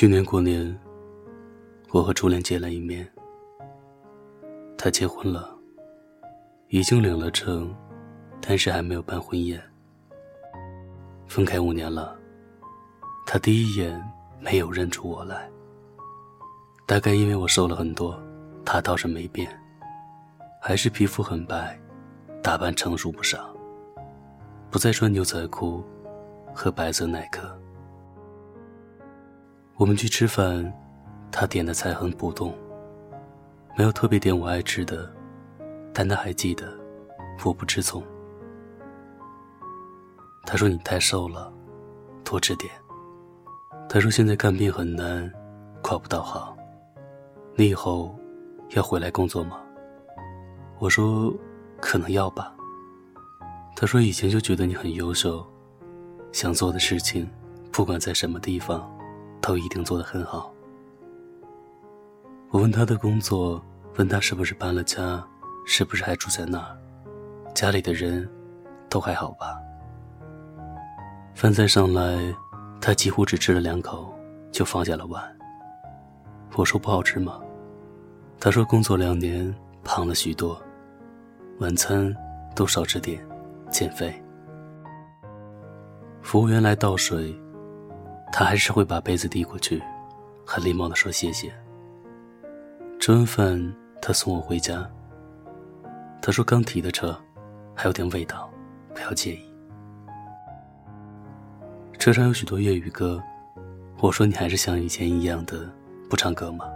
[0.00, 0.80] 去年过年，
[1.90, 3.06] 我和初恋见了一面。
[4.78, 5.54] 他结婚了，
[6.68, 7.70] 已经领了证，
[8.40, 9.62] 但是还没有办婚宴。
[11.26, 12.16] 分开五年了，
[13.26, 14.02] 他第一眼
[14.38, 15.50] 没有认出我来。
[16.86, 18.18] 大概因为我瘦了很多，
[18.64, 19.54] 他倒是没变，
[20.62, 21.78] 还是皮肤很白，
[22.42, 23.54] 打扮成熟不少。
[24.70, 25.84] 不再穿牛仔裤
[26.54, 27.59] 和白色耐克。
[29.80, 30.70] 我们去吃饭，
[31.32, 32.54] 他点的菜很普通，
[33.78, 35.10] 没有特别点我爱吃的，
[35.94, 36.70] 但他还记得
[37.46, 38.04] 我不吃葱。
[40.44, 41.50] 他说你太瘦了，
[42.22, 42.70] 多吃点。
[43.88, 45.32] 他说现在看病很难，
[45.80, 46.54] 考不到好。
[47.54, 48.14] 你以后
[48.72, 49.62] 要回来工作吗？
[50.78, 51.32] 我说
[51.80, 52.54] 可能要吧。
[53.74, 55.42] 他说以前就觉得你很优秀，
[56.32, 57.26] 想做的事情，
[57.72, 58.86] 不管在什么地方，
[59.40, 60.52] 都一定做得很好。
[62.50, 63.62] 我问他的工作，
[63.96, 65.24] 问他是不是搬了家，
[65.66, 66.76] 是不是还住在那儿，
[67.54, 68.28] 家里的人
[68.88, 69.58] 都还好吧？
[71.34, 72.34] 饭菜上来，
[72.80, 74.12] 他几乎只吃了两口
[74.50, 75.22] 就放下了碗。
[76.56, 77.40] 我说不好吃吗？
[78.40, 79.54] 他说：“工作两年，
[79.84, 80.60] 胖了许多，
[81.58, 82.14] 晚餐
[82.56, 83.22] 都少吃点，
[83.70, 84.12] 减肥。”
[86.22, 87.38] 服务员来倒水，
[88.32, 89.82] 他还是会把杯子递过去，
[90.46, 91.52] 很礼貌的说谢谢。
[92.98, 94.88] 吃完饭，他送我回家。
[96.22, 97.18] 他说：“刚提的车，
[97.74, 98.50] 还有点味道，
[98.94, 99.40] 不要介意。”
[101.98, 103.22] 车上有许多粤语歌，
[104.00, 105.68] 我说：“你还是像以前一样的
[106.08, 106.66] 不唱歌吗？”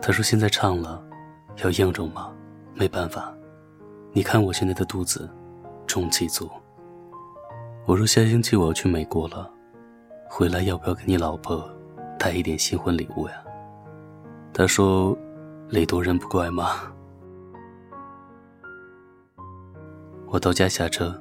[0.00, 1.02] 他说：“现在唱了，
[1.64, 2.32] 要应酬吗？
[2.74, 3.34] 没办法，
[4.12, 5.28] 你看我现在的肚子，
[5.86, 6.48] 中气足。”
[7.86, 9.50] 我说：“下星期我要去美国了，
[10.28, 11.68] 回来要不要给你老婆
[12.18, 13.42] 带一点新婚礼物呀？”
[14.52, 15.16] 他说
[15.68, 16.92] ：“礼多人不怪吗？”
[20.28, 21.14] 我到家下车，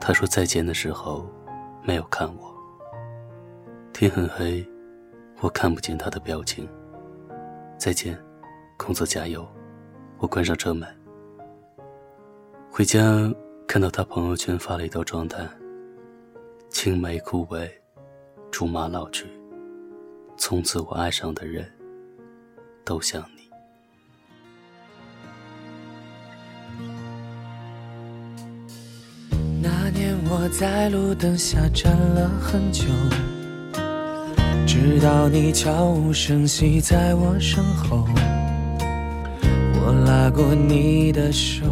[0.00, 1.26] 他说再见的时候，
[1.82, 2.52] 没有看我。
[3.92, 4.66] 天很黑，
[5.40, 6.68] 我看不见他的表情。
[7.78, 8.18] 再见，
[8.76, 9.46] 工作加油！
[10.18, 10.88] 我关上车门。
[12.70, 13.00] 回家
[13.68, 15.48] 看到他朋友圈发了一条状态：
[16.68, 17.70] 青梅枯萎，
[18.56, 19.24] 竹马老去，
[20.36, 21.68] 从此我爱上的人，
[22.84, 23.50] 都像你。
[29.60, 32.84] 那年我在路灯下站了很久。
[34.64, 38.06] 直到你悄无声息在我身后，
[39.84, 41.66] 我拉过你的手，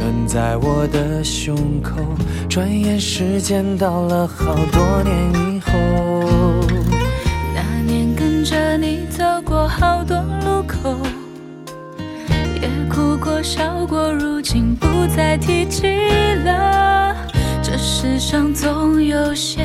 [0.00, 2.02] 暖在我的胸口。
[2.48, 5.70] 转眼时间到了好多年以后，
[8.76, 10.96] 你走过好多路口，
[12.60, 15.86] 也哭过笑过，如今不再提起
[16.44, 17.16] 了。
[17.62, 19.64] 这世上总有些。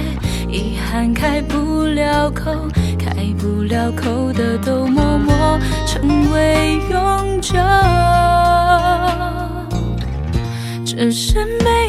[0.50, 2.52] 遗憾开不了口，
[3.00, 5.58] 开不了口的都默默
[5.88, 7.58] 成为永久。
[10.86, 11.81] 只是没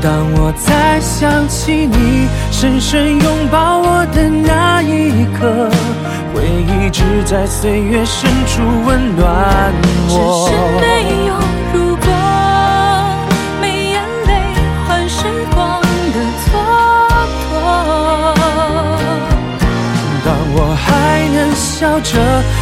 [0.00, 5.70] 当我再想起你深深拥抱我的那一刻。
[6.34, 9.72] 回忆只在岁月深处温暖
[10.08, 10.48] 我。
[10.48, 10.86] 只是没
[11.26, 11.34] 有
[11.72, 12.06] 如果，
[13.60, 14.30] 没眼泪
[14.86, 16.46] 换时光的蹉
[17.50, 17.56] 跎。
[20.24, 20.86] 当我还
[21.34, 22.10] 能笑着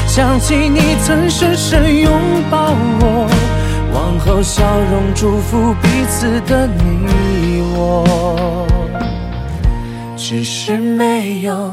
[0.07, 2.11] 想起你曾深深拥
[2.51, 3.29] 抱我，
[4.37, 8.67] 用笑容祝福彼此的你我。
[10.15, 11.73] 只是没有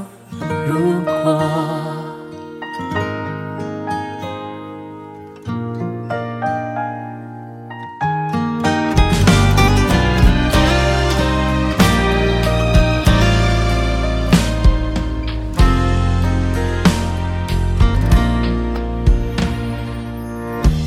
[0.65, 1.82] 如果。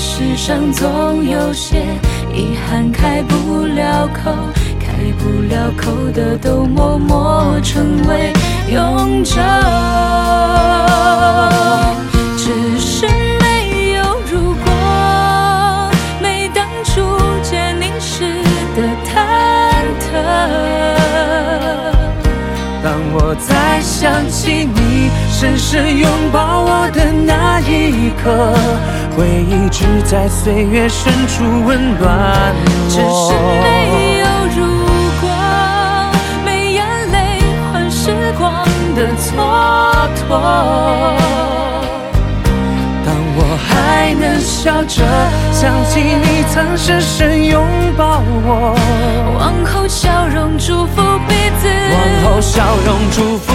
[0.00, 1.82] 世上总有些
[2.32, 4.30] 遗憾开不了口，
[4.78, 8.32] 开不了口的都默默成为
[8.72, 9.34] 永久。
[23.30, 28.54] 我再想起你深深拥抱我的那一刻，
[29.14, 32.88] 回忆只在岁月深处温暖我。
[32.88, 34.26] 只是没有
[34.56, 34.64] 如
[35.20, 35.28] 果，
[36.42, 36.80] 没眼
[37.12, 38.64] 泪换时光
[38.96, 39.28] 的蹉
[40.16, 40.32] 跎。
[43.04, 45.04] 当我还能笑着
[45.52, 47.62] 想起你曾深深拥
[47.94, 48.74] 抱我，
[52.40, 53.52] 笑容祝福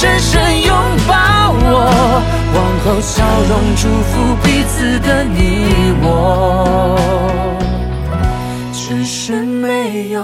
[0.00, 0.72] 深深拥
[1.08, 1.90] 抱我，
[2.54, 4.12] 往后笑容祝福
[4.44, 5.36] 彼此的你
[6.00, 6.96] 我，
[8.72, 10.22] 只是没有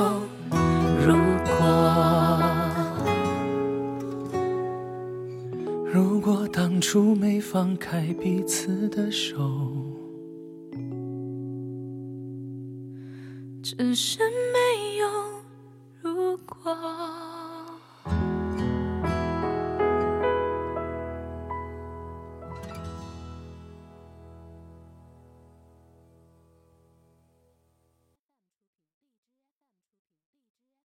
[1.05, 1.51] 如果。
[5.93, 9.43] 如果当初没放开彼此的手。
[13.61, 14.21] 只是
[14.53, 15.09] 没有
[16.01, 16.94] 如果。